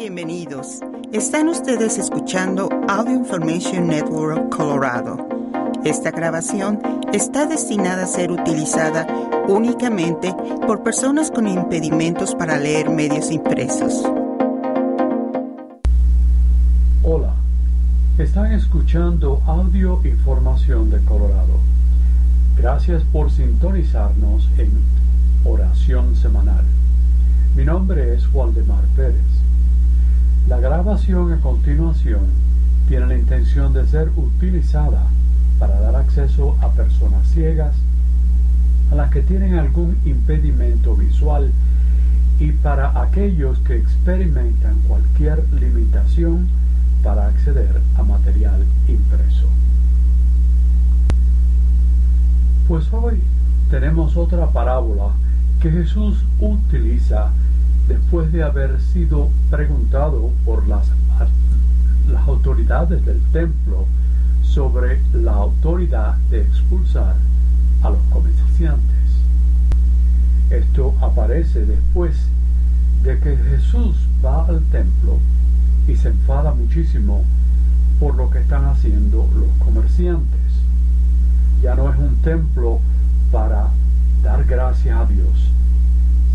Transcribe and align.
Bienvenidos. 0.00 0.78
Están 1.12 1.48
ustedes 1.48 1.98
escuchando 1.98 2.68
Audio 2.86 3.16
Information 3.16 3.88
Network 3.88 4.48
Colorado. 4.48 5.26
Esta 5.84 6.12
grabación 6.12 6.80
está 7.12 7.46
destinada 7.46 8.04
a 8.04 8.06
ser 8.06 8.30
utilizada 8.30 9.08
únicamente 9.48 10.32
por 10.68 10.84
personas 10.84 11.32
con 11.32 11.48
impedimentos 11.48 12.36
para 12.36 12.58
leer 12.58 12.90
medios 12.90 13.32
impresos. 13.32 14.04
Hola, 17.02 17.34
están 18.18 18.52
escuchando 18.52 19.42
Audio 19.46 20.00
Información 20.04 20.90
de 20.90 21.04
Colorado. 21.04 21.58
Gracias 22.56 23.02
por 23.02 23.32
sintonizarnos 23.32 24.48
en 24.58 24.70
Oración 25.44 26.14
Semanal. 26.14 26.64
Mi 27.56 27.64
nombre 27.64 28.14
es 28.14 28.32
Waldemar 28.32 28.84
Pérez. 28.94 29.37
La 30.48 30.58
grabación 30.60 31.30
a 31.34 31.40
continuación 31.42 32.20
tiene 32.88 33.06
la 33.06 33.18
intención 33.18 33.74
de 33.74 33.86
ser 33.86 34.10
utilizada 34.16 35.04
para 35.58 35.78
dar 35.78 35.96
acceso 35.96 36.56
a 36.62 36.70
personas 36.70 37.28
ciegas, 37.28 37.76
a 38.90 38.94
las 38.94 39.10
que 39.10 39.20
tienen 39.20 39.58
algún 39.58 39.98
impedimento 40.06 40.96
visual 40.96 41.52
y 42.40 42.52
para 42.52 42.98
aquellos 42.98 43.58
que 43.58 43.76
experimentan 43.76 44.78
cualquier 44.88 45.44
limitación 45.52 46.48
para 47.02 47.26
acceder 47.26 47.82
a 47.98 48.02
material 48.02 48.64
impreso. 48.88 49.48
Pues 52.68 52.90
hoy 52.90 53.20
tenemos 53.70 54.16
otra 54.16 54.46
parábola 54.46 55.12
que 55.60 55.70
Jesús 55.70 56.24
utiliza 56.40 57.32
después 57.88 58.30
de 58.30 58.42
haber 58.42 58.80
sido 58.80 59.30
preguntado 59.50 60.30
por 60.44 60.68
las, 60.68 60.88
autoridades 62.26 63.04
del 63.04 63.20
templo 63.32 63.86
sobre 64.42 65.00
la 65.12 65.32
autoridad 65.32 66.16
de 66.30 66.42
expulsar 66.42 67.16
a 67.82 67.90
los 67.90 67.98
comerciantes. 68.10 68.96
Esto 70.50 70.94
aparece 71.00 71.64
después 71.66 72.16
de 73.02 73.18
que 73.18 73.36
Jesús 73.36 73.96
va 74.24 74.46
al 74.46 74.62
templo 74.64 75.18
y 75.86 75.96
se 75.96 76.08
enfada 76.08 76.54
muchísimo 76.54 77.24
por 77.98 78.14
lo 78.14 78.30
que 78.30 78.40
están 78.40 78.66
haciendo 78.66 79.28
los 79.34 79.50
comerciantes. 79.58 80.40
Ya 81.62 81.74
no 81.74 81.92
es 81.92 81.98
un 81.98 82.16
templo 82.22 82.80
para 83.30 83.68
dar 84.22 84.44
gracias 84.44 84.98
a 84.98 85.06
Dios, 85.06 85.50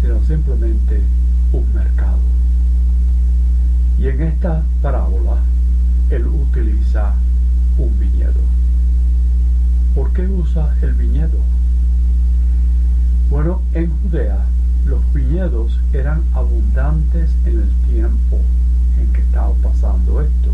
sino 0.01 0.21
simplemente 0.23 1.01
un 1.53 1.73
mercado. 1.73 2.19
Y 3.99 4.07
en 4.07 4.21
esta 4.43 4.61
parábola 4.81 5.37
él 6.09 6.27
utiliza 6.27 7.13
un 7.77 7.97
viñedo. 7.97 8.41
¿Por 9.95 10.11
qué 10.11 10.27
usa 10.27 10.75
el 10.81 10.91
viñedo? 10.95 11.37
Bueno, 13.29 13.61
en 13.73 13.89
Judea 14.01 14.45
los 14.85 15.01
viñedos 15.13 15.79
eran 15.93 16.23
abundantes 16.33 17.33
en 17.45 17.61
el 17.61 17.69
tiempo 17.89 18.41
en 18.99 19.13
que 19.13 19.21
estaba 19.21 19.53
pasando 19.63 20.21
esto. 20.21 20.49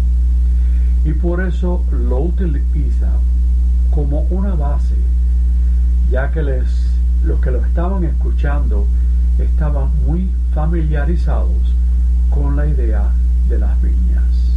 Y 1.04 1.14
por 1.14 1.42
eso 1.42 1.84
lo 1.92 2.20
utiliza 2.20 3.10
como 3.90 4.20
una 4.30 4.54
base, 4.54 4.98
ya 6.12 6.30
que 6.30 6.44
les, 6.44 6.92
los 7.24 7.40
que 7.40 7.50
lo 7.50 7.66
estaban 7.66 8.04
escuchando 8.04 8.86
estaban 9.40 9.90
muy 10.06 10.30
familiarizados 10.54 11.74
con 12.30 12.56
la 12.56 12.68
idea 12.68 13.12
de 13.50 13.58
las 13.58 13.82
viñas. 13.82 14.54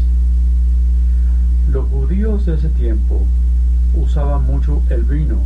Los 1.70 1.88
judíos 1.88 2.44
de 2.44 2.54
ese 2.54 2.68
tiempo 2.68 3.24
usaban 3.96 4.44
mucho 4.44 4.82
el 4.90 5.04
vino, 5.04 5.38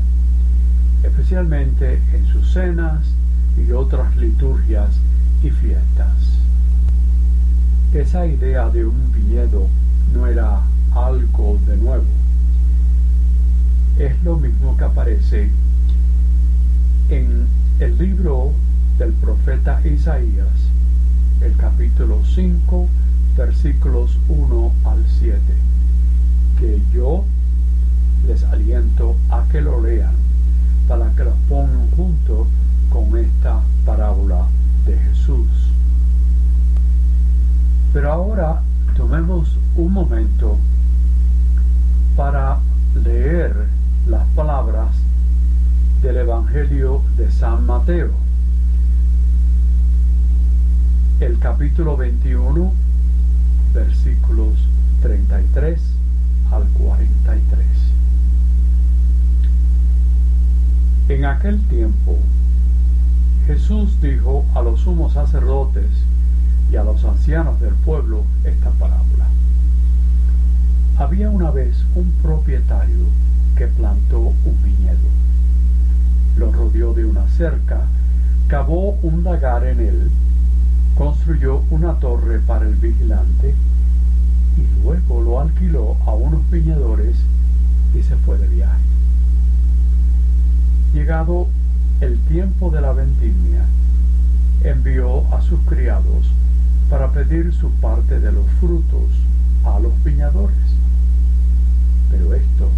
especialmente 1.05 2.01
en 2.13 2.27
sus 2.27 2.53
cenas 2.53 3.07
y 3.57 3.71
otras 3.71 4.17
liturgias 4.17 4.91
y 5.43 5.51
fiestas. 5.51 6.41
Esa 7.93 8.27
idea 8.27 8.69
de 8.69 8.85
un 8.85 9.13
viñedo 9.13 9.69
no 10.13 10.27
era 10.27 10.61
algo 10.93 11.59
de 11.67 11.77
nuevo. 11.77 12.05
Es 13.99 14.21
lo 14.25 14.37
mismo 14.37 14.77
que 14.77 14.85
aparece 14.85 15.51
en 17.09 17.47
el 17.79 17.97
libro 17.97 18.53
del 18.99 19.13
profeta 19.13 19.81
Isaías, 19.87 20.49
el 21.41 21.57
capítulo 21.57 22.23
5, 22.25 22.89
versículos 23.37 24.19
1 24.29 24.73
al 24.85 25.05
7, 25.21 25.41
que 26.59 26.81
yo 26.93 27.25
les 28.27 28.43
aliento 28.45 29.17
a 29.31 29.45
que 29.51 29.61
lo 29.61 29.81
lean 29.81 30.15
para 30.89 31.11
que 31.13 31.25
lo 31.25 31.35
pongan 31.49 31.91
junto 31.97 32.47
con 32.91 33.17
esta 33.17 33.61
parábola 33.85 34.47
de 34.87 34.99
Jesús. 34.99 35.49
Pero 37.93 38.13
ahora 38.13 38.63
tomemos 38.97 39.59
un 39.77 39.93
momento 39.93 40.59
para 42.17 42.59
leer 42.95 43.69
las 44.07 44.27
palabras 44.29 44.95
del 46.03 46.17
Evangelio 46.17 47.03
de 47.17 47.31
San 47.31 47.67
Mateo 47.67 48.27
el 51.21 51.39
capítulo 51.39 51.97
21, 51.97 52.73
versículos 53.77 54.55
33 55.03 55.79
al 56.51 56.67
43. 56.69 57.67
En 61.11 61.25
aquel 61.27 61.61
tiempo, 61.69 62.17
Jesús 63.47 64.01
dijo 64.01 64.47
a 64.55 64.63
los 64.63 64.81
sumos 64.81 65.13
sacerdotes 65.13 65.91
y 66.73 66.77
a 66.77 66.85
los 66.85 67.05
ancianos 67.05 67.61
del 67.61 67.75
pueblo 67.75 68.25
esta 68.45 68.71
parábola. 68.71 69.27
Había 70.99 71.29
una 71.29 71.51
vez 71.51 71.77
un 71.95 72.11
propietario 72.23 73.05
que 73.57 73.67
plantó 73.67 74.21
un 74.21 74.63
viñedo. 74.65 75.11
Lo 76.39 76.51
rodeó 76.51 76.95
de 76.95 77.05
una 77.05 77.29
cerca, 77.29 77.83
cavó 78.49 78.93
un 79.03 79.23
lagar 79.23 79.67
en 79.67 79.81
él 79.81 80.11
construyó 80.97 81.63
una 81.71 81.95
torre 81.95 82.41
para 82.41 82.67
el 82.67 82.75
vigilante 82.77 83.55
y 84.57 84.83
luego 84.83 85.21
lo 85.21 85.41
alquiló 85.41 85.97
a 86.07 86.15
unos 86.15 86.51
viñadores 86.51 87.17
y 87.95 88.03
se 88.03 88.17
fue 88.17 88.39
de 88.39 88.49
viaje. 88.49 88.83
Llegado 90.95 91.49
el 92.01 92.19
tiempo 92.21 92.71
de 92.71 92.81
la 92.81 92.93
vendimia, 92.93 93.65
envió 94.65 95.27
a 95.35 95.43
sus 95.43 95.61
criados 95.61 96.27
para 96.89 97.11
pedir 97.11 97.53
su 97.53 97.71
parte 97.73 98.19
de 98.19 98.33
los 98.33 98.47
frutos 98.61 99.11
a 99.65 99.79
los 99.79 99.93
viñadores. 100.03 100.57
Pero 102.11 102.35
estos 102.35 102.71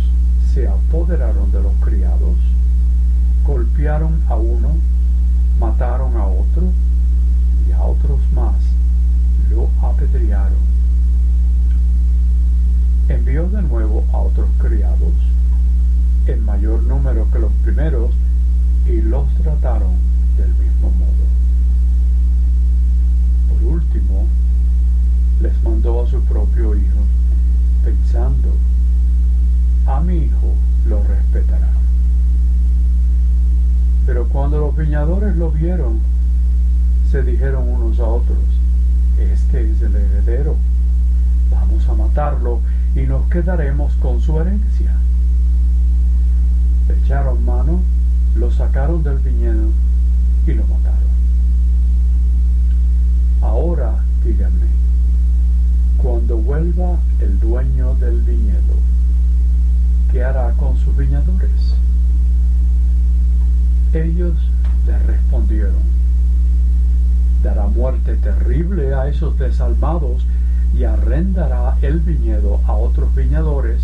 se 0.53 0.67
apoderaron 0.67 1.53
de 1.53 1.63
los 1.63 1.73
criados, 1.81 2.37
golpearon 3.45 4.21
a 4.29 4.35
uno, 4.35 4.71
mataron 5.61 6.17
a 6.17 6.27
otro, 6.27 6.73
y 7.69 7.73
a 7.73 7.83
otros 7.83 8.21
más 8.35 8.55
lo 9.51 9.69
apedrearon. 9.87 10.69
Envió 13.09 13.49
de 13.49 13.63
nuevo 13.63 14.05
a 14.13 14.19
otros 14.19 14.49
criados, 14.59 15.13
en 16.27 16.45
mayor 16.45 16.83
número 16.83 17.31
que 17.31 17.39
los 17.39 17.53
primeros, 17.65 18.11
y 18.87 19.01
los 19.03 19.29
trataron 19.43 19.95
del 20.37 20.49
mismo 20.55 20.91
modo. 20.91 21.25
Por 23.49 23.63
último, 23.65 24.27
les 25.41 25.63
mandó 25.63 26.03
a 26.03 26.07
su 26.07 26.21
propio 26.23 26.75
hijo, 26.75 27.01
pensando, 27.85 28.55
a 29.87 30.01
mi 30.01 30.17
hijo 30.17 30.55
lo 30.87 31.03
respetará. 31.05 31.73
Pero 34.07 34.27
cuando 34.29 34.59
los 34.59 34.77
viñadores 34.77 35.37
lo 35.37 35.51
vieron, 35.51 36.01
se 37.11 37.23
dijeron 37.23 37.67
unos 37.67 37.99
a 38.01 38.05
otros, 38.05 38.39
este 39.19 39.71
es 39.71 39.81
el 39.81 39.97
heredero, 39.97 40.57
vamos 41.51 41.89
a 41.89 41.95
matarlo 41.95 42.61
y 42.95 43.01
nos 43.01 43.27
quedaremos 43.29 43.95
con 43.95 44.21
su 44.21 44.39
herencia. 44.39 44.95
Le 46.87 46.99
echaron 46.99 47.45
mano, 47.47 47.81
lo 48.35 48.51
sacaron 48.51 49.03
del 49.03 49.19
viñedo 49.19 49.69
y 50.47 50.53
lo 50.53 50.67
mataron. 50.67 51.09
Ahora 53.41 54.05
díganme, 54.23 54.67
cuando 55.97 56.37
vuelva 56.37 56.99
el 57.21 57.41
dueño 57.41 57.95
del 57.95 58.21
viñedo, 58.21 58.77
¿qué 60.13 60.25
hará 60.25 60.53
con 60.53 60.77
sus 60.77 60.95
viñadores? 60.95 61.75
Ellos 63.95 64.35
le 64.87 64.99
respondieron, 64.99 65.98
dará 67.43 67.67
muerte 67.67 68.17
terrible 68.17 68.95
a 68.95 69.09
esos 69.09 69.39
desalmados 69.39 70.25
y 70.75 70.85
arrendará 70.85 71.77
el 71.83 72.01
viñedo 72.01 72.61
a 72.67 72.73
otros 72.73 73.15
viñadores 73.15 73.83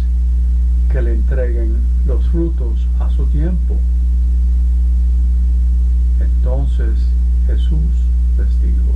que 0.91 1.03
le 1.03 1.15
entreguen 1.15 1.77
los 2.06 2.25
frutos 2.29 2.87
a 3.01 3.11
su 3.11 3.27
tiempo. 3.27 3.77
Entonces 6.21 6.99
Jesús 7.47 7.91
les 8.39 8.62
dijo, 8.62 8.93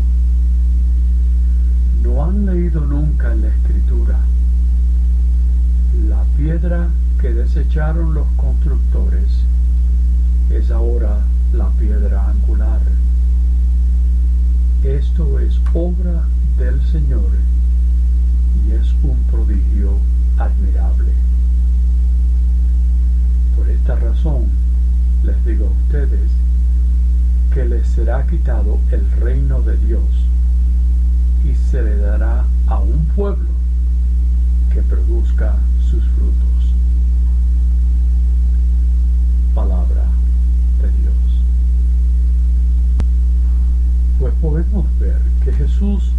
¿no 2.02 2.24
han 2.24 2.46
leído 2.46 2.84
nunca 2.84 3.32
en 3.32 3.42
la 3.42 3.48
escritura 3.48 4.18
la 6.08 6.22
piedra 6.36 6.88
que 7.20 7.32
desecharon 7.32 8.14
los 8.14 8.26
constructores 8.36 9.44
es 10.50 10.70
ahora 10.70 11.20
la 11.52 11.68
piedra 11.70 12.28
angular? 12.28 12.80
Esto 14.84 15.40
es 15.40 15.60
obra 15.74 16.26
del 16.56 16.80
Señor 16.86 17.30
y 18.66 18.72
es 18.72 18.92
un 19.02 19.16
prodigio 19.30 19.98
admirable. 20.38 21.12
Por 23.56 23.68
esta 23.68 23.96
razón 23.96 24.46
les 25.24 25.44
digo 25.44 25.66
a 25.66 25.82
ustedes 25.84 26.30
que 27.52 27.64
les 27.64 27.86
será 27.88 28.26
quitado 28.26 28.78
el 28.92 29.10
reino 29.20 29.60
de 29.62 29.76
Dios 29.78 30.04
y 31.44 31.54
se 31.54 31.82
le 31.82 31.96
dará 31.96 32.44
a 32.66 32.78
un 32.78 33.04
pueblo 33.16 33.48
que 34.72 34.82
produzca 34.82 35.56
sus 35.90 36.04
frutos. 36.04 36.74
Palabra 39.54 40.04
de 40.82 40.88
Dios. 41.02 41.14
Pues 44.20 44.34
podemos 44.40 44.86
ver 44.98 45.20
que 45.44 45.52
Jesús 45.78 46.10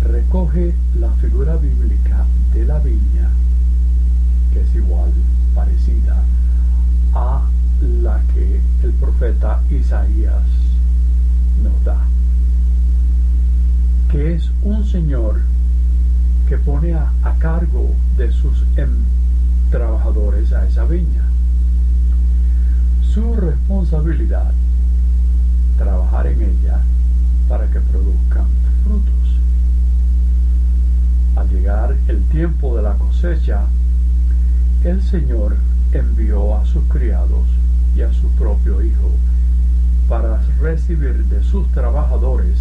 recoge 0.00 0.74
la 0.98 1.10
figura 1.20 1.56
bíblica 1.56 2.24
de 2.54 2.64
la 2.64 2.78
viña, 2.78 3.28
que 4.54 4.62
es 4.62 4.74
igual, 4.74 5.12
parecida 5.54 6.24
a 7.12 7.42
la 8.02 8.22
que 8.32 8.62
el 8.82 8.92
profeta 8.92 9.60
Isaías 9.70 10.44
nos 11.62 11.84
da, 11.84 12.06
que 14.10 14.36
es 14.36 14.50
un 14.62 14.86
señor 14.86 15.42
que 16.48 16.56
pone 16.56 16.94
a, 16.94 17.12
cargo 17.38 17.94
de 18.16 18.32
sus 18.32 18.64
em, 18.76 18.88
trabajadores 19.70 20.54
a 20.54 20.66
esa 20.66 20.86
viña. 20.86 21.22
Su 23.12 23.34
responsabilidad, 23.34 24.54
trabajar 25.76 26.28
en 26.28 26.40
ella 26.40 26.80
para 27.46 27.66
que 27.66 27.80
produzcan 27.80 28.46
frutos. 28.86 29.12
Al 31.36 31.48
llegar 31.48 31.96
el 32.08 32.22
tiempo 32.24 32.76
de 32.76 32.82
la 32.82 32.94
cosecha, 32.94 33.64
el 34.84 34.95
Señor 35.10 35.56
envió 35.92 36.56
a 36.56 36.64
sus 36.66 36.82
criados 36.88 37.46
y 37.94 38.02
a 38.02 38.12
su 38.12 38.28
propio 38.30 38.82
hijo 38.82 39.12
para 40.08 40.42
recibir 40.60 41.24
de 41.26 41.44
sus 41.44 41.70
trabajadores 41.70 42.58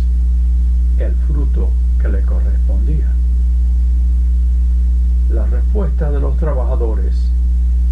el 1.00 1.16
fruto 1.28 1.72
que 2.00 2.08
le 2.08 2.22
correspondía. 2.22 3.12
La 5.32 5.48
respuesta 5.48 6.12
de 6.12 6.20
los 6.20 6.38
trabajadores 6.38 7.32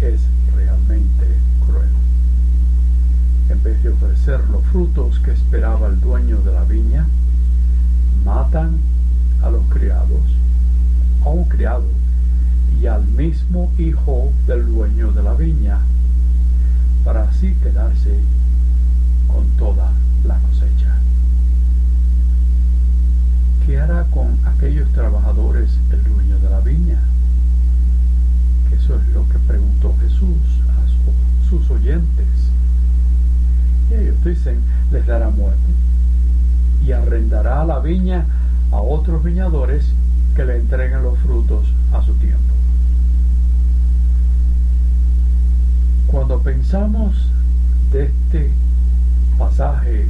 es 0.00 0.20
realmente 0.54 1.26
cruel. 1.66 1.90
En 3.48 3.60
vez 3.60 3.82
de 3.82 3.88
ofrecer 3.88 4.38
los 4.50 4.62
frutos 4.66 5.18
que 5.18 5.32
esperaba 5.32 5.88
el 5.88 6.00
dueño 6.00 6.38
de 6.42 6.52
la 6.52 6.62
viña, 6.62 7.08
matan 8.24 8.78
a 9.42 9.50
los 9.50 9.64
criados, 9.64 10.22
a 11.24 11.28
un 11.30 11.44
criado 11.46 12.03
y 12.84 12.86
al 12.86 13.06
mismo 13.06 13.72
hijo 13.78 14.30
del 14.46 14.66
dueño 14.66 15.10
de 15.12 15.22
la 15.22 15.32
viña, 15.32 15.78
para 17.02 17.22
así 17.22 17.54
quedarse 17.62 18.20
con 19.26 19.46
toda 19.56 19.90
la 20.26 20.38
cosecha. 20.40 20.94
¿Qué 23.64 23.80
hará 23.80 24.04
con 24.10 24.38
aquellos 24.44 24.92
trabajadores 24.92 25.78
el 25.92 26.04
dueño 26.04 26.38
de 26.40 26.50
la 26.50 26.60
viña? 26.60 26.98
Eso 28.70 28.96
es 28.96 29.08
lo 29.14 29.26
que 29.30 29.38
preguntó 29.38 29.96
Jesús 30.02 30.60
a 30.68 31.48
sus 31.48 31.70
oyentes. 31.70 32.26
Y 33.90 33.94
ellos 33.94 34.22
dicen, 34.22 34.60
les 34.92 35.06
dará 35.06 35.30
muerte 35.30 35.72
y 36.86 36.92
arrendará 36.92 37.64
la 37.64 37.78
viña 37.78 38.26
a 38.72 38.76
otros 38.76 39.24
viñadores 39.24 39.86
que 40.36 40.44
le 40.44 40.58
entreguen 40.58 41.02
los 41.02 41.18
frutos 41.20 41.64
a 41.90 42.02
su 42.02 42.12
tiempo. 42.16 42.53
Cuando 46.14 46.38
pensamos 46.38 47.12
de 47.90 48.04
este 48.04 48.48
pasaje 49.36 50.06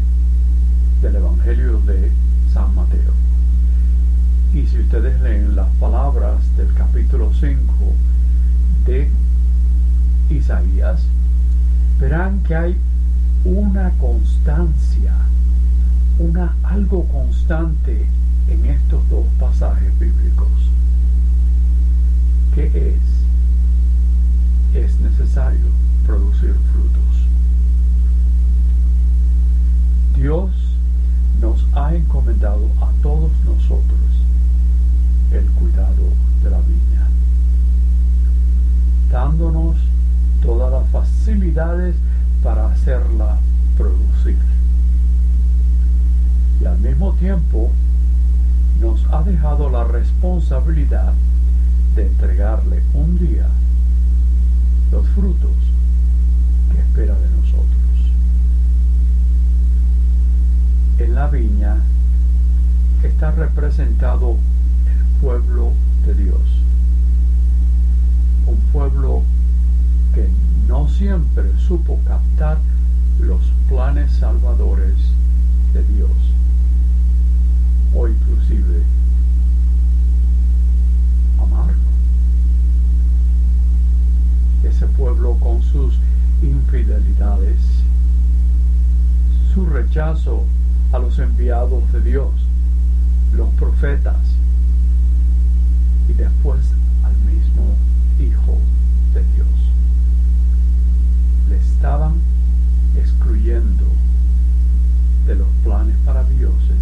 del 1.01 1.17
Evangelio 1.17 1.81
de 1.81 2.13
San 2.53 2.75
Mateo, 2.75 3.15
y 4.53 4.67
si 4.67 4.81
ustedes 4.81 5.19
leen 5.23 5.57
las 5.57 5.69
palabras 5.81 6.43
del 6.59 6.75
capítulo 6.75 7.33
5 7.33 7.57
de 8.85 9.09
Isaías, 10.29 11.07
verán 11.99 12.43
que 12.43 12.55
hay 12.55 12.77
una 13.47 13.89
constancia, 13.93 15.15
una 16.19 16.55
algo 16.65 17.09
constante 17.09 18.07
en 18.49 18.67
estos 18.67 19.09
dos 19.09 19.25
pasajes 19.41 19.99
bíblicos. 19.99 20.51
¿Qué 22.55 22.99
es? 24.75 24.85
Es 24.85 25.01
necesario 25.01 25.94
producir 26.07 26.55
frutos. 26.73 27.27
Dios 30.15 30.51
nos 31.41 31.67
ha 31.75 31.95
encomendado 31.95 32.69
a 32.81 32.91
todos 33.03 33.33
nosotros 33.45 34.01
el 35.33 35.45
cuidado 35.53 36.05
de 36.43 36.51
la 36.51 36.59
viña, 36.59 37.09
dándonos 39.11 39.77
todas 40.43 40.71
las 40.71 40.89
facilidades 40.91 41.97
para 42.43 42.69
hacerla 42.69 43.39
producir. 43.77 44.39
Y 46.61 46.67
al 46.67 46.79
mismo 46.79 47.13
tiempo 47.15 47.71
nos 48.81 49.05
ha 49.13 49.23
dejado 49.23 49.71
la 49.71 49.85
responsabilidad 49.85 51.13
de 51.97 52.07
entregarle 52.07 52.83
un 52.93 53.19
día 53.19 53.49
los 54.91 55.07
frutos 55.09 55.74
espera 56.79 57.15
de 57.15 57.29
nosotros. 57.31 57.75
En 60.99 61.15
la 61.15 61.29
viña 61.29 61.77
está 63.03 63.31
representado 63.33 64.37
el 64.87 65.21
pueblo 65.21 65.73
de 66.07 66.15
Dios, 66.15 66.41
un 68.47 68.57
pueblo 68.73 69.23
que 70.15 70.29
no 70.69 70.89
siempre 70.89 71.45
supo 71.59 71.99
captar 72.07 72.59
los 73.21 73.43
planes 73.69 74.13
salvadores 74.13 74.95
de 75.73 75.83
Dios 75.95 76.11
o 77.95 78.09
inclusive 78.09 78.83
amargo. 81.39 81.75
Ese 84.65 84.87
pueblo 84.87 85.37
con 85.41 85.63
sus 85.63 85.99
infidelidades, 86.45 87.61
su 89.53 89.67
rechazo 89.67 90.45
a 90.93 90.99
los 90.99 91.19
enviados 91.19 91.93
de 91.93 92.01
Dios, 92.01 92.33
los 93.35 93.49
profetas, 93.55 94.17
y 96.09 96.13
después 96.13 96.61
al 97.03 97.17
mismo 97.17 97.77
Hijo 98.21 98.59
de 99.13 99.25
Dios. 99.35 99.49
Le 101.49 101.57
estaban 101.57 102.15
excluyendo 102.97 103.85
de 105.27 105.35
los 105.35 105.49
planes 105.65 105.97
maravillosos 106.05 106.77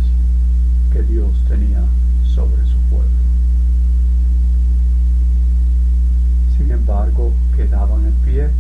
que 0.92 1.02
Dios 1.02 1.30
tenía 1.48 1.82
sobre 2.24 2.66
su 2.66 2.76
pueblo. 2.90 3.08
Sin 6.56 6.70
embargo, 6.70 7.32
quedaban 7.56 8.04
en 8.04 8.14
pie 8.24 8.50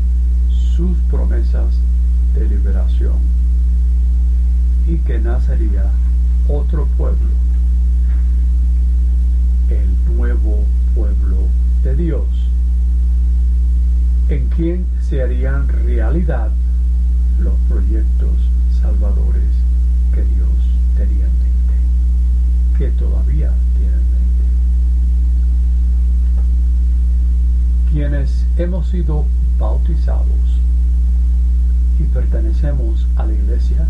se 15.12 15.20
harían 15.20 15.68
realidad 15.68 16.50
los 17.38 17.52
proyectos 17.68 18.30
salvadores 18.80 19.52
que 20.14 20.22
Dios 20.22 20.48
tenía 20.96 21.26
en 21.26 21.38
mente. 21.38 21.74
que 22.78 22.88
todavía 22.92 23.52
tienen 23.76 23.98
mente. 23.98 24.44
Quienes 27.92 28.46
hemos 28.56 28.88
sido 28.88 29.26
bautizados 29.58 30.58
y 32.00 32.04
pertenecemos 32.04 33.06
a 33.16 33.26
la 33.26 33.34
iglesia, 33.34 33.86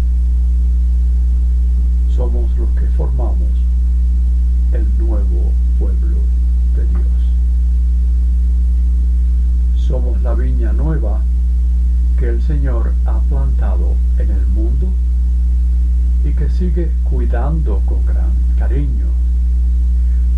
somos 2.17 2.51
los 2.59 2.69
que 2.71 2.89
formamos 2.97 3.53
el 4.73 4.85
nuevo 4.99 5.53
pueblo 5.79 6.17
de 6.75 6.85
Dios. 6.85 7.13
Somos 9.87 10.21
la 10.23 10.35
nueva 10.71 11.23
que 12.19 12.29
el 12.29 12.43
Señor 12.43 12.93
ha 13.07 13.19
plantado 13.21 13.97
en 14.19 14.31
el 14.31 14.47
mundo 14.49 14.87
y 16.25 16.33
que 16.35 16.49
sigue 16.51 16.93
cuidando 17.03 17.81
con 17.87 18.05
gran 18.07 18.31
cariño, 18.59 19.07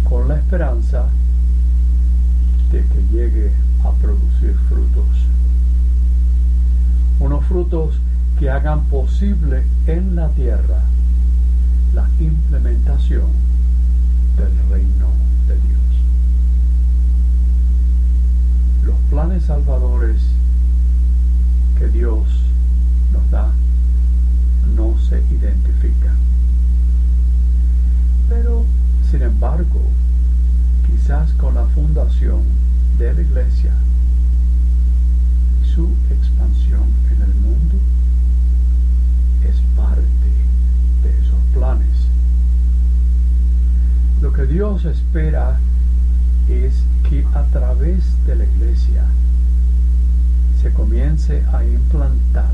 con 0.09 0.29
la 0.29 0.37
esperanza 0.37 1.09
de 2.73 2.83
que 2.87 3.03
llegue 3.13 3.51
a 3.83 3.91
producir 3.91 4.55
frutos. 4.69 5.27
Unos 7.21 7.45
frutos 7.45 8.01
que 8.39 8.49
hagan 8.49 8.85
posible 8.85 9.65
en 9.87 10.17
la 10.17 10.29
tierra 10.31 10.83
la 11.95 12.09
implementación 12.19 13.31
del 14.37 14.71
reino 14.71 15.09
de 15.47 15.55
Dios. 15.55 15.94
Los 18.85 18.97
planes 19.09 19.45
salvadores 19.45 20.21
que 21.79 21.89
Dios 21.89 22.29
nos 23.13 23.31
da 23.31 23.51
no 24.77 24.99
se 24.99 25.23
identifican. 25.31 26.17
Pero, 28.29 28.65
sin 29.11 29.23
embargo, 29.23 29.81
quizás 30.87 31.33
con 31.35 31.55
la 31.55 31.65
fundación 31.67 32.43
de 32.99 33.15
la 33.15 33.21
iglesia 33.23 33.73
y 35.63 35.67
su 35.67 35.89
expansión 36.11 36.85
en 37.11 37.23
el 37.23 37.35
mundo, 37.35 37.77
es 39.49 39.57
parte 39.77 40.03
de 41.03 41.11
esos 41.21 41.41
planes. 41.55 42.09
Lo 44.21 44.33
que 44.33 44.47
Dios 44.47 44.85
espera 44.85 45.59
es 46.49 46.75
que 47.09 47.25
a 47.35 47.43
través 47.45 48.05
de 48.27 48.37
la 48.37 48.45
iglesia 48.45 49.05
se 50.61 50.73
comience 50.73 51.43
a 51.53 51.65
implantar, 51.65 52.53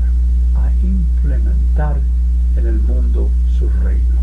a 0.55 0.71
implementar 0.83 1.99
en 2.55 2.67
el 2.67 2.79
mundo 2.79 3.29
su 3.57 3.69
reino. 3.83 4.19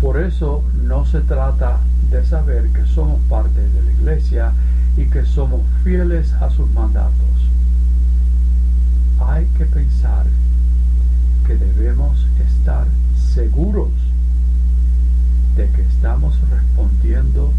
Por 0.00 0.20
eso 0.20 0.64
no 0.82 1.04
se 1.04 1.20
trata 1.20 1.78
de 2.10 2.24
saber 2.24 2.68
que 2.70 2.86
somos 2.86 3.20
parte 3.28 3.60
de 3.60 3.82
la 3.82 3.92
iglesia 3.92 4.52
y 4.96 5.06
que 5.06 5.24
somos 5.24 5.62
fieles 5.84 6.32
a 6.34 6.50
sus 6.50 6.68
mandatos. 6.70 7.12
Hay 9.20 9.46
que 9.56 9.64
pensar 9.64 10.26
que 11.46 11.56
debemos 11.56 12.26
estar 12.44 12.86
seguros 13.34 13.90
de 15.56 15.68
que 15.70 15.82
estamos 15.82 16.34
respondiendo 16.50 17.52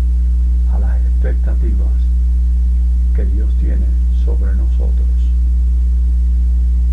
a 0.73 0.79
las 0.79 0.99
expectativas 1.01 1.93
que 3.15 3.25
Dios 3.25 3.53
tiene 3.59 3.85
sobre 4.25 4.55
nosotros 4.55 5.07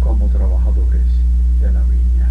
como 0.01 0.27
trabajadores 0.27 1.07
de 1.61 1.73
la 1.73 1.83
viña. 1.83 2.31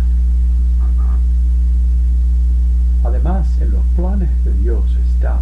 Además, 3.03 3.47
en 3.61 3.71
los 3.71 3.85
planes 3.95 4.29
de 4.43 4.53
Dios 4.53 4.83
está, 5.13 5.39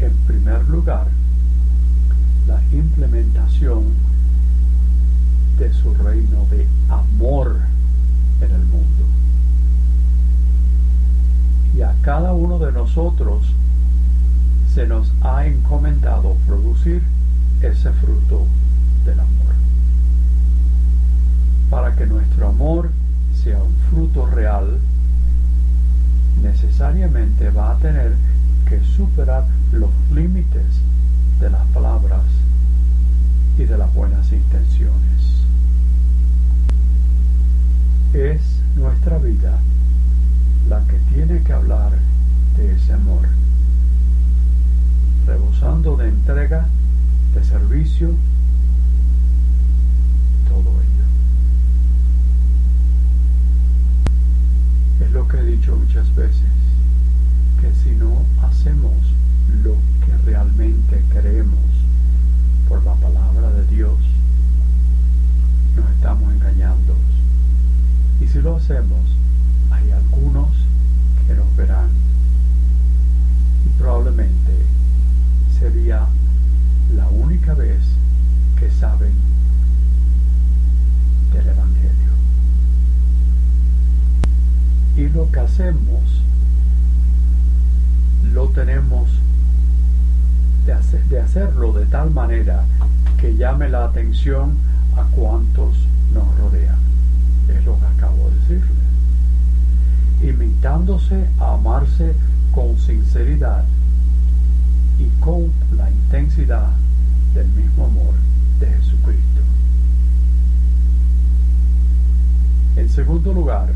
en 0.00 0.12
primer 0.26 0.68
lugar, 0.68 1.08
la 2.46 2.62
implementación 2.72 3.84
de 5.58 5.72
su 5.74 5.92
reino 5.94 6.46
de 6.50 6.66
amor 6.88 7.60
en 8.40 8.50
el 8.50 8.64
mundo. 8.64 9.04
Y 11.76 11.82
a 11.82 11.94
cada 12.02 12.32
uno 12.32 12.58
de 12.58 12.72
nosotros 12.72 13.52
se 14.74 14.86
nos 14.86 15.12
ha 15.22 15.46
encomendado 15.46 16.36
producir 16.46 17.02
ese 17.60 17.90
fruto 17.92 18.46
del 19.04 19.18
amor. 19.18 19.54
Para 21.70 21.94
que 21.96 22.06
nuestro 22.06 22.48
amor 22.48 22.90
sea 23.42 23.62
un 23.62 23.74
fruto 23.90 24.26
real, 24.26 24.78
necesariamente 26.42 27.50
va 27.50 27.72
a 27.72 27.78
tener 27.78 28.14
que 28.68 28.80
superar 28.84 29.44
los 29.72 29.90
límites 30.12 30.80
de 31.40 31.50
las 31.50 31.66
palabras 31.68 32.24
y 33.58 33.64
de 33.64 33.76
las 33.76 33.92
buenas 33.94 34.30
intenciones. 34.32 35.44
Es 38.12 38.40
nuestra 38.76 39.18
vida 39.18 39.58
la 40.68 40.80
que 40.84 40.96
tiene 41.12 41.42
que 41.42 41.52
hablar 41.52 41.92
de 42.56 42.74
ese 42.74 42.92
amor, 42.92 43.28
rebosando 45.60 45.96
de 45.96 46.08
entrega 46.08 46.66
de 47.34 47.44
servicio, 47.44 48.14
todo 50.48 50.70
ello. 50.80 51.04
Es 55.04 55.12
lo 55.12 55.28
que 55.28 55.38
he 55.38 55.44
dicho 55.44 55.76
muchas 55.76 56.14
veces, 56.14 56.50
que 57.60 57.74
si 57.74 57.94
no 57.94 58.24
hacemos 58.42 58.94
lo 59.62 59.74
que 60.04 60.16
realmente 60.24 61.04
queremos 61.12 61.58
por 62.68 62.82
la 62.84 62.94
palabra 62.94 63.50
de 63.50 63.66
Dios, 63.66 63.98
nos 65.76 65.90
estamos 65.90 66.32
engañando. 66.32 66.94
Y 68.20 68.26
si 68.26 68.40
lo 68.40 68.56
hacemos, 68.56 69.00
hay 69.70 69.90
algunos 69.90 70.48
que 71.26 71.34
nos 71.34 71.54
verán 71.56 71.90
y 73.66 73.68
probablemente 73.78 74.70
sería 75.60 76.06
la 76.96 77.06
única 77.08 77.52
vez 77.52 77.82
que 78.58 78.70
saben 78.70 79.12
del 81.34 81.46
Evangelio. 81.46 82.12
Y 84.96 85.08
lo 85.10 85.30
que 85.30 85.40
lo 88.32 88.48
tenemos 88.48 89.10
de, 90.64 90.74
de 91.10 91.20
hacerlo 91.20 91.74
de 91.74 91.84
tal 91.84 92.10
manera 92.10 92.64
que 93.20 93.36
llame 93.36 93.68
la 93.68 93.84
atención 93.84 94.56
a 94.96 95.02
cuantos 95.14 95.76
nos 96.14 96.38
rodean. 96.38 96.78
Es 97.48 97.62
lo 97.66 97.78
que 97.78 97.84
acabo 97.84 98.30
de 98.30 98.36
decirles. 98.36 98.78
Imitándose 100.22 101.26
a 101.38 101.54
amarse 101.54 102.14
con 102.52 102.78
sinceridad 102.78 103.64
y 104.98 105.08
con 105.20 105.52
la 105.76 105.90
intensidad 105.90 106.70
del 107.34 107.48
mismo 107.48 107.84
amor 107.84 108.14
de 108.60 108.66
Jesucristo. 108.66 109.40
En 112.76 112.88
segundo 112.88 113.34
lugar, 113.34 113.74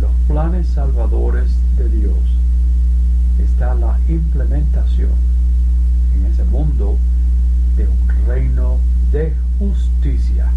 los 0.00 0.10
planes 0.28 0.66
salvadores 0.68 1.50
de 1.76 1.88
Dios 1.88 2.18
está 3.38 3.74
la 3.74 3.98
implementación 4.08 5.10
en 6.14 6.26
ese 6.26 6.44
mundo 6.44 6.96
de 7.76 7.86
un 7.86 8.26
reino 8.26 8.78
de 9.12 9.34
justicia. 9.58 10.50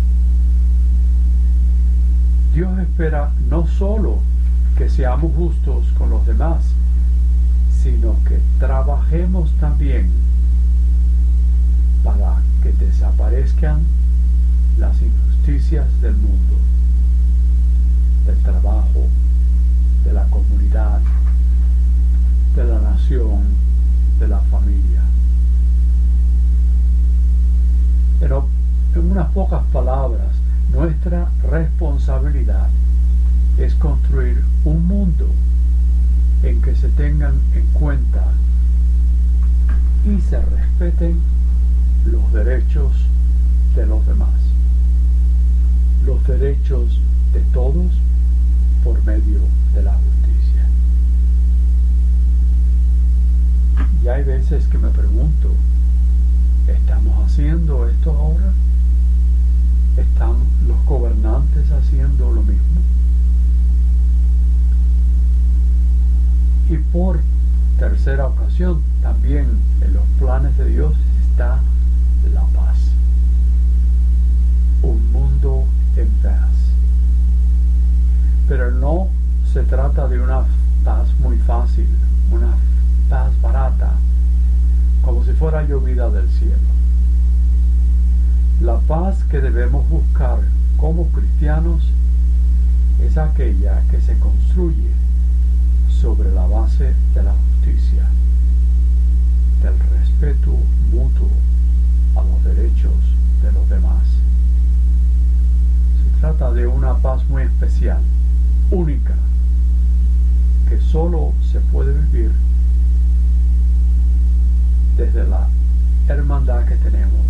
Dios 2.54 2.80
espera 2.80 3.32
no 3.50 3.68
solo 3.68 4.20
que 4.78 4.90
seamos 4.90 5.34
justos 5.36 5.86
con 5.98 6.10
los 6.10 6.26
demás, 6.26 6.64
sino 7.84 8.16
que 8.28 8.40
trabajemos 8.60 9.52
también 9.60 10.12
para 12.04 12.38
que 12.64 12.72
desaparezcan 12.74 13.82
las 14.78 14.96
injusticias 15.02 15.86
del 16.02 16.16
mundo, 16.16 16.56
del 18.26 18.38
trabajo, 18.38 19.08
de 20.10 20.16
la 20.16 20.26
comunidad, 20.26 21.00
de 22.56 22.64
la 22.64 22.80
nación, 22.80 23.44
de 24.20 24.28
la 24.28 24.40
familia. 24.40 25.04
Pero 28.20 28.48
en 28.96 29.12
unas 29.12 29.30
pocas 29.34 29.62
palabras, 29.72 30.36
nuestra 30.74 31.30
responsabilidad 31.52 32.70
es 33.60 33.76
construir 33.76 34.44
un 34.66 34.88
mundo 34.88 35.28
en 36.42 36.60
que 36.64 36.76
se 36.76 36.90
tengan 36.90 37.36
en 37.54 37.68
cuenta 37.74 38.26
y 40.06 40.20
se 40.22 40.42
respeten 40.42 41.20
los 42.06 42.34
derechos 42.34 42.94
de 43.76 43.86
los 43.86 44.04
demás, 44.08 44.42
los 46.04 46.26
derechos 46.26 47.00
de 47.32 47.42
todos 47.54 47.92
por 48.84 49.04
medio 49.04 49.40
de 49.74 49.84
la 49.84 49.94
justicia. 49.94 50.68
Y 54.04 54.08
hay 54.08 54.24
veces 54.24 54.66
que 54.68 54.78
me 54.78 54.90
pregunto, 54.90 55.52
¿estamos 56.68 57.26
haciendo 57.26 57.88
esto 57.88 58.12
ahora? 58.12 58.54
¿Están 59.98 60.36
los 60.68 60.84
gobernantes 60.86 61.70
haciendo 61.72 62.32
lo 62.32 62.42
mismo? 62.42 62.80
Y 66.70 66.78
por 66.78 67.20
tercera 67.80 68.28
ocasión, 68.28 68.82
también 69.02 69.48
en 69.82 69.94
los 69.94 70.04
planes 70.20 70.56
de 70.58 70.70
Dios 70.70 70.94
está 71.32 71.60
la 72.34 72.42
paz. 72.48 72.78
Un 74.82 75.12
mundo 75.12 75.66
en 75.96 76.08
paz. 76.22 76.69
Pero 78.50 78.72
no 78.72 79.10
se 79.54 79.62
trata 79.62 80.08
de 80.08 80.20
una 80.20 80.44
paz 80.84 81.08
muy 81.20 81.38
fácil, 81.38 81.88
una 82.32 82.56
paz 83.08 83.32
barata, 83.42 83.92
como 85.04 85.24
si 85.24 85.34
fuera 85.34 85.62
llovida 85.68 86.10
del 86.10 86.28
cielo. 86.32 86.68
La 88.60 88.80
paz 88.80 89.24
que 89.30 89.40
debemos 89.40 89.88
buscar 89.88 90.40
como 90.78 91.08
cristianos 91.10 91.88
es 93.04 93.20
aquella 93.20 93.84
que 93.92 94.02
se 94.02 94.18
construye 94.18 94.90
sobre 96.02 96.32
la 96.32 96.48
base 96.48 96.96
de 97.14 97.24
la 97.24 97.34
justicia, 97.34 98.08
del 99.62 99.78
respeto 100.00 100.58
mutuo 100.92 101.30
a 102.16 102.24
los 102.24 102.44
derechos 102.44 102.98
de 103.44 103.52
los 103.52 103.70
demás. 103.70 104.08
Se 106.04 106.20
trata 106.20 106.52
de 106.52 106.66
una 106.66 106.96
paz 106.96 107.24
muy 107.30 107.44
especial, 107.44 108.02
única, 108.72 109.16
que 110.68 110.80
solo 110.80 111.34
se 111.52 111.60
puede 111.60 111.94
vivir 111.94 112.32
desde 114.96 115.28
la 115.28 115.48
hermandad 116.08 116.66
que 116.66 116.76
tenemos, 116.76 117.26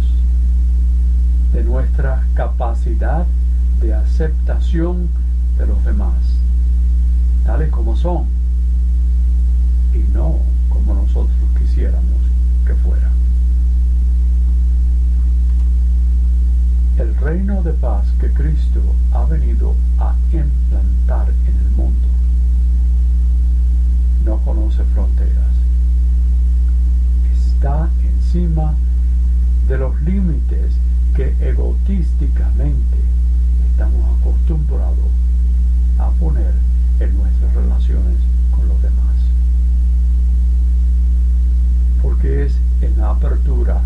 de 1.53 1.63
nuestra 1.63 2.25
capacidad 2.33 3.25
de 3.79 3.93
aceptación 3.93 5.09
de 5.57 5.67
los 5.67 5.83
demás, 5.85 6.15
tales 7.45 7.69
como 7.69 7.95
son, 7.95 8.25
y 9.93 9.99
no 10.13 10.39
como 10.67 10.93
nosotros 10.93 11.35
quisiéramos 11.57 12.21
que 12.65 12.73
fuera. 12.75 13.09
El 16.97 17.15
reino 17.15 17.63
de 17.63 17.71
paz 17.71 18.07
que 18.19 18.28
Cristo 18.39 18.81
ha 19.11 19.25
venido 19.25 19.75
a 19.97 20.15
implantar 20.31 21.29
en 21.45 21.57
el 21.57 21.71
mundo 21.71 22.07
no 24.23 24.37
conoce 24.45 24.81
fronteras. 24.93 25.55
Está 27.33 27.89
encima 28.01 28.75
de 29.67 29.77
los 29.77 30.01
límites 30.03 30.75
que 31.17 31.35
egotísticamente 31.41 32.97
estamos 33.71 34.19
acostumbrados 34.19 35.09
a 35.97 36.09
poner 36.11 36.53
en 37.01 37.17
nuestras 37.17 37.53
relaciones 37.55 38.19
con 38.55 38.69
los 38.69 38.81
demás. 38.81 39.15
Porque 42.01 42.45
es 42.45 42.55
en 42.81 42.97
la 42.97 43.09
apertura 43.11 43.81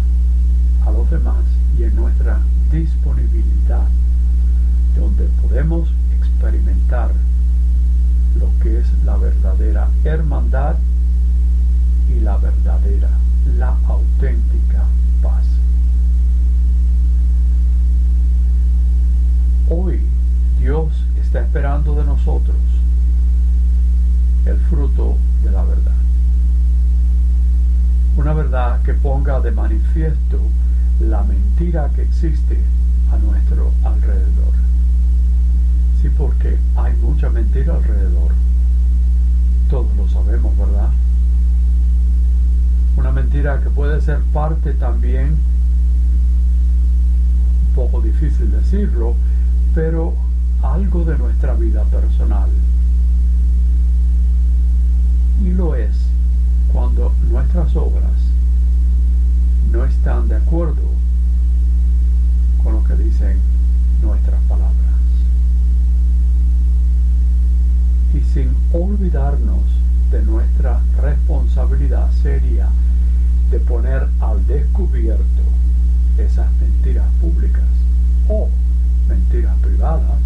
a 0.86 0.92
los 0.92 1.10
demás 1.10 1.44
y 1.76 1.86
en 1.86 1.96
nuestra 1.96 2.40
disponibilidad 2.72 3.88
donde 4.96 5.26
podemos 5.42 5.90
experimentar 6.16 7.12
lo 8.40 8.50
que 8.62 8.80
es 8.80 8.88
la 9.06 9.18
verdadera 9.18 9.90
hermandad 10.04 10.76
y 12.10 12.20
la 12.20 12.38
verdadera, 12.38 13.10
la 13.58 13.78
auténtica 13.88 14.84
paz. 15.22 15.46
Hoy 19.70 20.02
Dios 20.60 20.94
está 21.20 21.41
esperando 21.41 21.96
de 21.96 22.06
nosotros 22.06 22.58
el 24.46 24.58
fruto 24.70 25.17
de 25.44 25.52
la 25.52 25.63
verdad. 25.63 25.94
Una 28.17 28.34
verdad 28.34 28.82
que 28.84 28.94
ponga 28.94 29.39
de 29.39 29.52
manifiesto 29.52 30.39
la 31.00 31.24
mentira 31.24 31.89
que 31.96 32.04
existe 32.04 32.60
a 33.12 33.17
nuestro 33.17 33.72
alrededor. 33.84 34.54
Sí, 36.04 36.10
porque 36.18 36.58
hay 36.76 36.94
mucha 36.98 37.30
mentira 37.30 37.76
alrededor. 37.76 38.34
Todos 39.70 39.88
lo 39.96 40.08
sabemos, 40.10 40.58
¿verdad? 40.58 40.89
Una 42.98 43.12
mentira 43.12 43.62
que 43.62 43.70
puede 43.70 44.02
ser 44.02 44.20
parte 44.34 44.74
también, 44.74 45.38
un 47.70 47.74
poco 47.74 48.02
difícil 48.02 48.52
decirlo, 48.52 49.16
pero 49.74 50.13
algo 50.62 51.06
de 51.06 51.18
nuestra 51.18 51.54
vida 51.54 51.84
personal. 51.86 52.50
Y 55.42 55.52
lo 55.52 55.74
es 55.76 55.96
cuando 56.74 57.13
nuestras 57.30 57.74
obras 57.78 58.12
no 59.72 59.86
están 59.86 60.28
de 60.28 60.36
acuerdo 60.36 60.84
con 62.62 62.74
lo 62.74 62.84
que 62.84 62.96
dicen 62.96 63.38
nuestras 64.02 64.42
palabras. 64.44 64.74
Y 68.13 68.22
sin 68.34 68.56
olvidarnos 68.72 69.63
de 70.12 70.22
nuestra 70.22 70.82
responsabilidad 71.02 72.12
seria 72.22 72.70
de 73.50 73.60
poner 73.60 74.08
al 74.20 74.46
descubierto 74.46 75.42
esas 76.20 76.52
mentiras 76.62 77.08
públicas 77.20 77.63
o 78.30 78.50
mentiras 79.08 79.56
privadas 79.62 80.20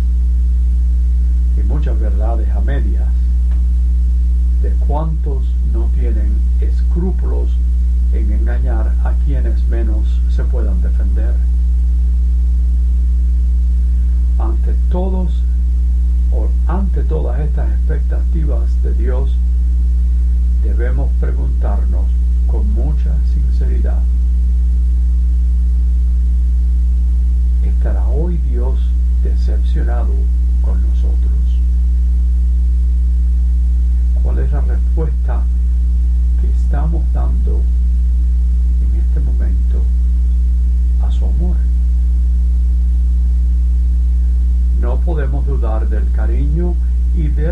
y 1.58 1.64
muchas 1.64 1.98
verdades 1.98 2.50
a 2.50 2.60
medias 2.60 3.08
de 4.62 4.70
cuántos 4.86 5.46
no 5.72 5.90
tienen 5.96 6.38
escrúpulos 6.60 7.52
en 8.12 8.34
engañar 8.34 8.94
a 9.04 9.14
quienes 9.26 9.66
menos 9.70 10.20
se 10.30 10.44
puedan 10.44 10.82
defender. 10.82 11.34
Ante 14.40 14.74
todos 14.92 15.42
o 16.32 16.50
ante 16.68 17.04
todas 17.04 17.40
estas 17.58 17.72
expectativas 17.72 18.84
de 18.84 18.94
Dios, 18.94 19.36
debemos 20.64 21.10
preguntarnos 21.20 22.06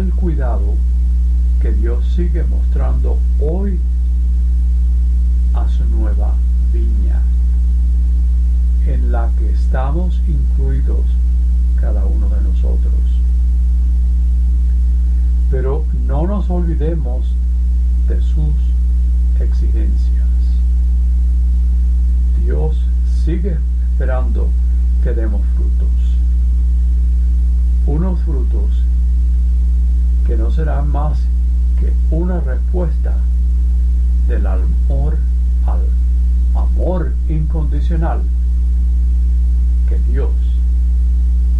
y 0.05 0.09
del 0.09 0.13
cuidado 0.13 0.75
que 1.61 1.71
Dios 1.71 2.05
sigue 2.15 2.43
mostrando 2.43 3.17
hoy 3.39 3.79
a 5.53 5.67
su 5.69 5.85
nueva 5.85 6.35
viña, 6.71 7.21
en 8.85 9.11
la 9.11 9.31
que 9.37 9.51
estamos 9.51 10.21
incluidos 10.27 11.05
cada 11.79 12.05
uno 12.05 12.29
de 12.29 12.41
nosotros. 12.41 12.93
Pero 15.49 15.85
no 16.05 16.27
nos 16.27 16.49
olvidemos 16.49 17.25
de 18.07 18.21
sus 18.21 18.53
exigencias. 19.39 20.27
Dios 22.43 22.77
sigue 23.23 23.57
esperando 23.91 24.49
que 25.03 25.13
demos 25.13 25.41
frutos. 25.55 25.89
Unos 27.87 28.19
frutos 28.21 28.84
que 30.25 30.35
no 30.35 30.49
serán 30.49 30.91
más 30.91 31.19
que 31.79 31.93
una 32.09 32.39
respuesta 32.39 33.15
del 34.27 34.47
amor 34.47 35.17
al 35.67 35.81
amor 36.55 37.13
incondicional 37.29 38.21
que 39.87 39.99
Dios 40.11 40.31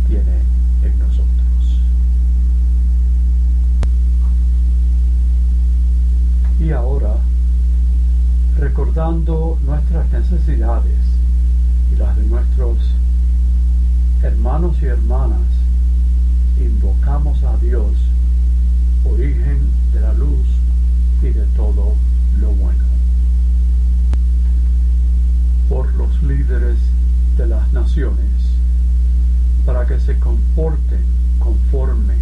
tiene 0.08 0.40
en 0.84 0.98
nosotros. 0.98 1.80
Y 6.60 6.72
ahora, 6.72 7.18
recordando 8.58 9.60
nuestras 9.64 10.12
necesidades 10.12 10.98
y 11.94 11.98
las 11.98 12.16
de 12.16 12.26
nuestros 12.26 12.78
hermanos 14.24 14.78
y 14.82 14.86
hermanas, 14.86 15.42
invocamos 16.60 17.44
a 17.44 17.58
Dios 17.58 17.92
origen 19.06 19.70
de 19.94 20.00
la 20.02 20.14
luz 20.14 20.48
y 21.22 21.28
de 21.28 21.46
todo 21.56 21.96
lo 22.40 22.50
bueno. 22.52 22.84
Por 25.70 25.94
los 25.96 26.22
líderes 26.24 26.78
de 27.38 27.48
las 27.48 27.72
naciones, 27.74 28.30
para 29.66 29.86
que 29.86 30.00
se 30.00 30.20
comporten 30.20 31.06
conforme 31.40 32.16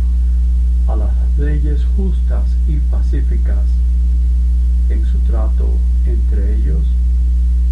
a 0.88 0.95
las 0.95 1.13
leyes 1.38 1.83
justas 1.95 2.45
y 2.67 2.77
pacíficas 2.91 3.65
en 4.89 5.06
su 5.06 5.17
trato 5.19 5.77
entre 6.06 6.56
ellos 6.56 6.84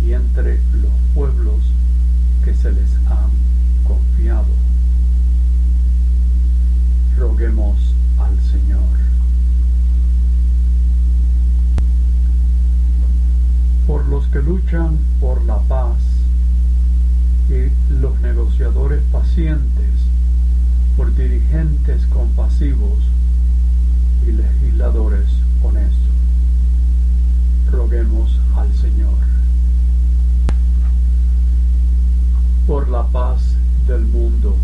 y 0.06 0.14
entre 0.14 0.60
los 0.74 0.92
pueblos 1.14 1.60
que 2.44 2.54
se 2.54 2.72
les 2.72 2.94
han 3.08 3.32
confiado. 3.84 4.54
Roguemos 7.18 7.78
al 8.20 8.40
Señor. 8.42 8.82
Por 13.88 14.08
los 14.08 14.28
que 14.28 14.42
luchan 14.42 14.98
por 15.20 15.44
la 15.44 15.60
paz 15.60 15.98
y 17.50 17.94
los 17.94 18.20
negociadores 18.22 19.02
pacientes, 19.12 19.90
por 20.96 21.14
dirigentes 21.16 22.06
compasivos 22.08 23.00
y 24.28 24.32
legisladores 24.32 25.28
honestos. 25.64 25.98
Roguemos 27.72 28.40
al 28.56 28.74
Señor. 28.76 29.14
Por 32.68 32.90
la 32.90 33.08
paz 33.08 33.56
del 33.88 34.06
mundo, 34.06 34.56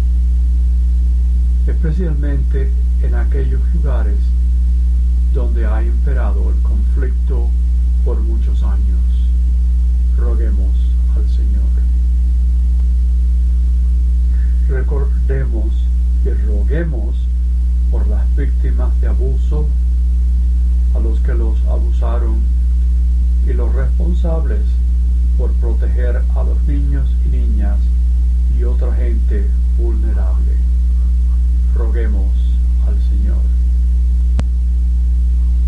especialmente 1.65 2.71
en 3.01 3.15
aquellos 3.15 3.61
lugares 3.73 4.19
donde 5.33 5.65
ha 5.65 5.83
imperado 5.83 6.49
el 6.49 6.61
conflicto 6.61 7.49
por 8.05 8.19
muchos 8.21 8.63
años. 8.63 8.99
Roguemos 10.17 10.75
al 11.15 11.29
Señor. 11.29 11.63
Recordemos 14.69 15.73
y 16.25 16.29
roguemos 16.45 17.26
por 17.91 18.07
las 18.07 18.35
víctimas 18.35 18.99
de 19.01 19.07
abuso, 19.07 19.67
a 20.95 20.99
los 20.99 21.19
que 21.19 21.33
los 21.33 21.59
abusaron 21.65 22.41
y 23.45 23.53
los 23.53 23.73
responsables 23.73 24.61
por 25.37 25.51
proteger 25.53 26.21
a 26.35 26.43
los 26.43 26.61
niños 26.67 27.09
y 27.25 27.29
niñas 27.29 27.77
y 28.57 28.63
otra 28.63 28.93
gente 28.95 29.47
vulnerable. 29.77 30.53
Roguemos 31.75 32.33
al 32.87 32.95
Señor. 33.09 33.43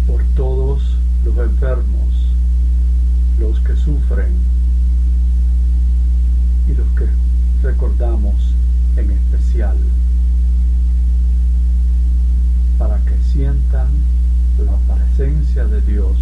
Por 0.08 0.24
todos 0.36 0.82
los 1.24 1.38
enfermos, 1.38 2.14
los 3.40 3.60
que 3.60 3.76
sufren 3.76 4.34
y 6.68 6.74
los 6.74 6.88
que 6.98 7.08
recordamos 7.62 8.36
en 8.98 9.12
especial 9.12 9.78
para 12.78 12.98
que 13.00 13.16
sientan 13.32 13.90
la 14.58 14.78
de 15.56 15.82
Dios 15.82 16.16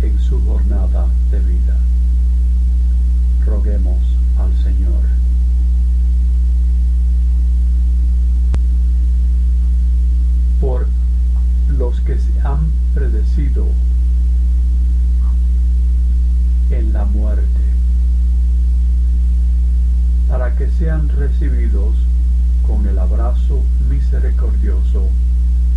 en 0.00 0.18
su 0.18 0.42
jornada 0.46 1.06
de 1.30 1.38
vida. 1.40 1.76
Roguemos 3.44 3.98
al 4.38 4.50
Señor. 4.56 5.02
Por 10.58 10.88
los 11.68 12.00
que 12.00 12.18
se 12.18 12.40
han 12.40 12.72
predecido 12.94 13.66
en 16.70 16.92
la 16.94 17.04
muerte, 17.04 17.44
para 20.28 20.56
que 20.56 20.70
sean 20.70 21.10
recibidos 21.10 21.94
con 22.66 22.88
el 22.88 22.98
abrazo 22.98 23.62
misericordioso 23.90 25.08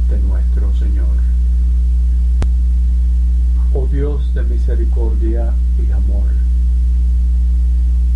de 0.10 0.20
nuestro 0.22 0.74
Señor. 0.76 1.26
Oh 3.78 3.88
Dios 3.88 4.34
de 4.34 4.42
misericordia 4.66 5.54
y 5.78 5.92
amor, 5.92 6.26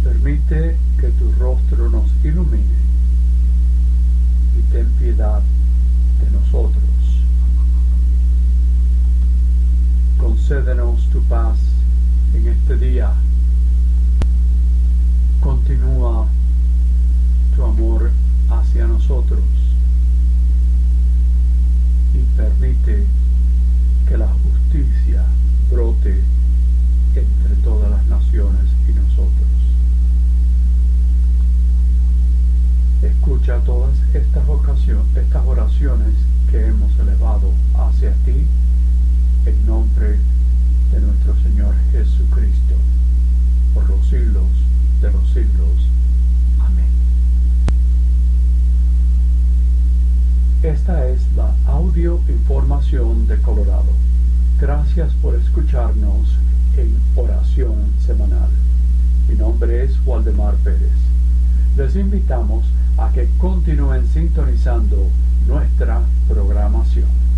permite 0.03 0.79
que 0.99 1.09
tu 1.09 1.31
rostro 1.33 1.89
nos 1.89 2.09
ilumine 2.23 2.79
y 4.57 4.71
ten 4.71 4.87
piedad 4.97 5.43
de 6.19 6.31
nosotros. 6.31 6.81
Concédenos 10.17 11.07
tu 11.11 11.21
paz 11.25 11.59
en 12.33 12.47
este 12.47 12.77
día. 12.77 13.13
Continúa 15.41 16.25
tu 17.55 17.63
amor 17.63 18.09
hacia 18.49 18.87
nosotros 18.87 19.43
y 22.15 22.23
permite 22.35 23.05
que 24.07 24.17
la 24.17 24.29
justicia 24.29 25.23
brote 25.69 26.38
entre 27.19 27.55
todas 27.63 27.89
las 27.89 28.05
naciones 28.05 28.65
y 28.87 28.93
nosotros. 28.93 29.47
Escucha 33.01 33.59
todas 33.59 33.95
estas, 34.13 34.43
estas 35.15 35.45
oraciones 35.45 36.13
que 36.49 36.67
hemos 36.67 36.97
elevado 36.99 37.51
hacia 37.75 38.11
ti 38.25 38.45
en 39.45 39.65
nombre 39.65 40.17
de 40.91 41.01
nuestro 41.01 41.35
Señor 41.43 41.75
Jesucristo, 41.91 42.75
por 43.73 43.89
los 43.89 44.05
siglos 44.07 44.47
de 45.01 45.11
los 45.11 45.29
siglos. 45.29 45.87
Amén. 46.59 46.89
Esta 50.63 51.07
es 51.07 51.21
la 51.35 51.55
audio 51.67 52.19
información 52.27 53.27
de 53.27 53.41
Colorado. 53.41 53.93
Gracias 54.59 55.13
por 55.21 55.35
escucharnos 55.35 56.27
en 56.77 56.95
oración 57.15 57.75
semanal. 58.05 58.49
Mi 59.27 59.35
nombre 59.35 59.83
es 59.83 59.91
Waldemar 60.05 60.55
Pérez. 60.55 60.97
Les 61.77 61.95
invitamos 61.95 62.65
a 62.97 63.11
que 63.11 63.29
continúen 63.37 64.07
sintonizando 64.07 65.07
nuestra 65.47 66.01
programación. 66.27 67.28